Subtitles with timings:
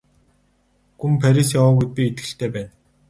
[0.99, 2.71] Гүн Парис яваагүйд би итгэлтэй байна.